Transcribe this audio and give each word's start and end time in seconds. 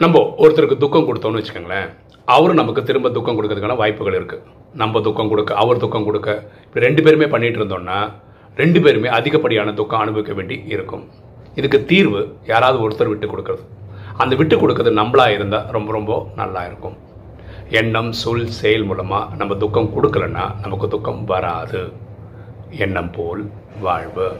நம்ம 0.00 0.20
ஒருத்தருக்கு 0.42 0.76
துக்கம் 0.82 1.06
கொடுத்தோம்னு 1.08 1.40
வச்சுக்கோங்களேன் 1.40 1.88
அவரும் 2.24 2.58
நமக்கு 2.60 2.82
திரும்ப 2.88 3.10
துக்கம் 3.10 3.36
கொடுக்கறதுக்கான 3.38 3.76
வாய்ப்புகள் 3.80 4.16
இருக்குது 4.18 4.44
நம்ம 4.74 5.00
துக்கம் 5.00 5.28
கொடுக்க 5.28 5.54
அவர் 5.54 5.80
துக்கம் 5.82 6.04
கொடுக்க 6.04 6.48
இப்போ 6.66 6.80
ரெண்டு 6.80 7.02
பேருமே 7.02 7.26
பண்ணிட்டு 7.26 7.58
இருந்தோம்னா 7.60 8.10
ரெண்டு 8.56 8.80
பேருமே 8.84 9.08
அதிகப்படியான 9.08 9.72
துக்கம் 9.72 10.02
அனுபவிக்க 10.04 10.32
வேண்டி 10.38 10.64
இருக்கும். 10.74 11.04
இதுக்கு 11.54 11.84
தீர்வு 11.84 12.36
யாராவது 12.44 12.82
ஒருத்தர் 12.84 13.10
விட்டு 13.12 13.26
கொடுக்கறது. 13.32 13.64
அந்த 14.16 14.34
விட்டு 14.36 14.56
கொடுக்கறது 14.56 14.92
நம்மளா 15.00 15.26
இருந்தால் 15.36 15.66
ரொம்ப 15.70 15.92
ரொம்ப 15.92 16.26
நல்லா 16.36 16.66
இருக்கும். 16.66 16.96
எண்ணம் 17.68 18.12
சொல் 18.12 18.46
செயல் 18.46 18.84
மூலமாக 18.84 19.36
நம்ம 19.36 19.54
துக்கம் 19.54 19.92
கொடுக்கலன்னா 19.96 20.60
நமக்கு 20.62 20.88
துக்கம் 20.88 21.24
வராது. 21.24 21.92
எண்ணம் 22.70 23.12
போல் 23.18 23.50
வாழ்வு. 23.80 24.32